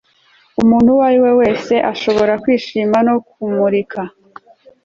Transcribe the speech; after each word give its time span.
umuntu 0.61 0.87
uwo 0.93 1.03
ari 1.09 1.19
we 1.23 1.31
wese 1.39 1.73
arashobora 1.87 2.33
kwishima 2.43 2.97
no 3.07 3.15
kumurika 3.29 4.01